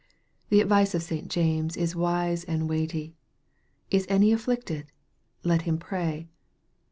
[0.49, 1.27] The advice of St.
[1.29, 3.13] James is wise and weighty:"
[3.91, 4.91] Is any afflicted?
[5.43, 6.27] Let him pray."